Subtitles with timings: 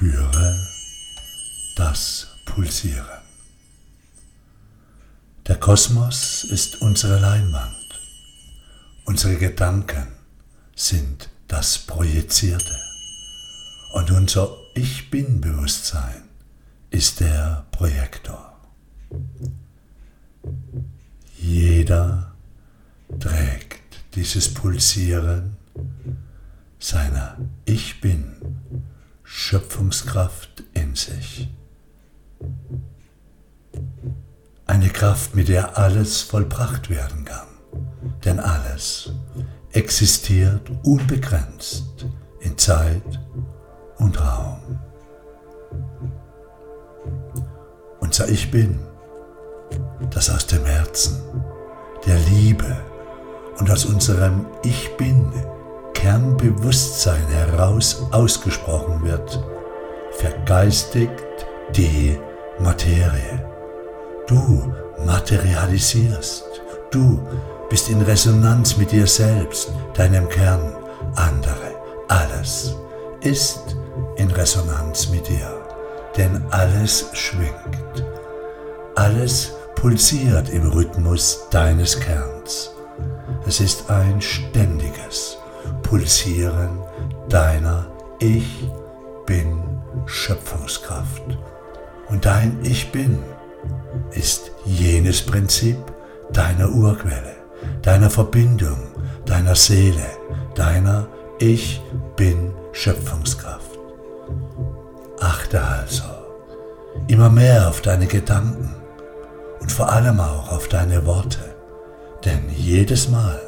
[0.00, 0.58] Spüre
[1.76, 3.20] das Pulsieren.
[5.46, 8.00] Der Kosmos ist unsere Leinwand.
[9.04, 10.06] Unsere Gedanken
[10.74, 12.74] sind das Projizierte.
[13.92, 16.22] Und unser Ich Bin-Bewusstsein
[16.88, 18.56] ist der Projektor.
[21.36, 22.32] Jeder
[23.18, 25.58] trägt dieses Pulsieren
[26.78, 27.36] seiner
[27.66, 28.40] Ich Bin
[29.32, 31.48] Schöpfungskraft in sich.
[34.66, 37.46] Eine Kraft, mit der alles vollbracht werden kann.
[38.24, 39.12] Denn alles
[39.70, 42.06] existiert unbegrenzt
[42.40, 43.20] in Zeit
[43.98, 44.80] und Raum.
[48.00, 48.80] Unser Ich Bin,
[50.10, 51.22] das aus dem Herzen,
[52.04, 52.76] der Liebe
[53.58, 55.32] und aus unserem Ich Bin
[56.00, 59.44] Kernbewusstsein heraus ausgesprochen wird,
[60.12, 61.12] vergeistigt
[61.76, 62.18] die
[62.58, 63.44] Materie.
[64.26, 64.72] Du
[65.04, 66.44] materialisierst.
[66.90, 67.20] Du
[67.68, 70.74] bist in Resonanz mit dir selbst, deinem Kern.
[71.16, 71.74] Andere,
[72.08, 72.74] alles
[73.20, 73.76] ist
[74.16, 75.50] in Resonanz mit dir.
[76.16, 78.06] Denn alles schwingt.
[78.94, 82.70] Alles pulsiert im Rhythmus deines Kerns.
[83.46, 85.36] Es ist ein ständiges,
[85.90, 86.78] Pulsieren
[87.28, 87.84] deiner
[88.20, 88.70] Ich
[89.26, 89.60] bin
[90.06, 91.36] Schöpfungskraft.
[92.08, 93.18] Und dein Ich bin
[94.12, 95.78] ist jenes Prinzip
[96.32, 97.34] deiner Urquelle,
[97.82, 98.78] deiner Verbindung,
[99.26, 100.06] deiner Seele,
[100.54, 101.08] deiner
[101.40, 101.82] Ich
[102.14, 103.76] bin Schöpfungskraft.
[105.18, 106.04] Achte also
[107.08, 108.76] immer mehr auf deine Gedanken
[109.60, 111.56] und vor allem auch auf deine Worte,
[112.24, 113.40] denn jedes Mal,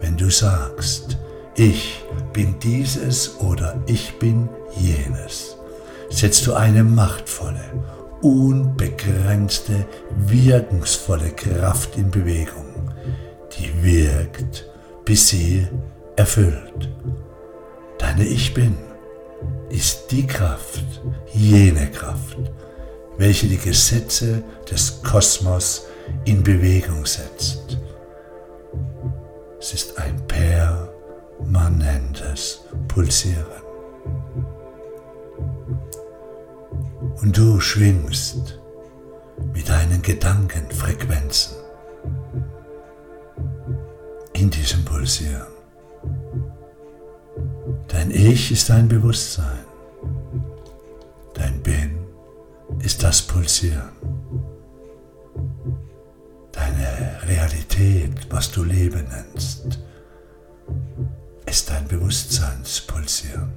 [0.00, 1.18] wenn du sagst,
[1.56, 5.56] ich bin dieses oder ich bin jenes,
[6.10, 7.64] setzt du eine machtvolle,
[8.22, 12.90] unbegrenzte, wirkungsvolle Kraft in Bewegung,
[13.56, 14.68] die wirkt,
[15.04, 15.68] bis sie
[16.16, 16.90] erfüllt.
[17.98, 18.76] Deine Ich bin
[19.68, 20.84] ist die Kraft,
[21.32, 22.38] jene Kraft,
[23.16, 25.86] welche die Gesetze des Kosmos
[26.24, 27.78] in Bewegung setzt.
[29.60, 30.73] Es ist ein permanentes
[32.94, 33.44] Pulsieren.
[37.20, 38.60] Und du schwingst
[39.52, 41.56] mit deinen Gedankenfrequenzen
[44.34, 45.48] in diesem Pulsieren.
[47.88, 49.64] Dein Ich ist dein Bewusstsein.
[51.34, 51.98] Dein Bin
[52.78, 53.90] ist das Pulsieren.
[56.52, 59.80] Deine Realität, was du Leben nennst,
[61.46, 63.52] ist dein Bewusstseinspulsieren.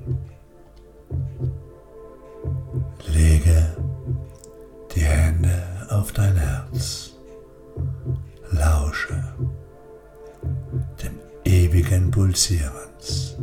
[3.08, 3.76] Lege
[4.96, 7.12] die Hände auf dein Herz.
[8.52, 9.24] Lausche
[11.02, 13.36] dem ewigen Pulsierens